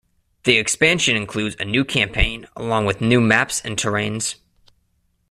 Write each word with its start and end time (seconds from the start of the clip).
The 0.45 0.57
expansion 0.57 1.15
includes 1.15 1.55
a 1.59 1.63
new 1.63 1.85
campaign, 1.85 2.47
along 2.55 2.87
with 2.87 3.01
new 3.01 3.21
maps 3.21 3.61
and 3.63 3.77
terrains. 3.77 4.33